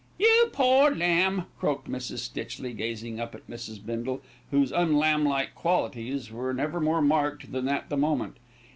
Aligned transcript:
"You 0.17 0.49
poor 0.51 0.89
lamb," 0.95 1.43
croaked 1.59 1.87
Mrs. 1.87 2.25
Stitchley, 2.27 2.73
gazing 2.73 3.19
up 3.19 3.35
at 3.35 3.47
Mrs. 3.47 3.85
Bindle, 3.85 4.23
whose 4.49 4.71
unlamblike 4.71 5.53
qualities 5.53 6.31
were 6.31 6.55
never 6.55 6.81
more 6.81 7.03
marked 7.03 7.51
than 7.51 7.67
at 7.67 7.87
that 7.89 7.97
moment. 7.99 8.37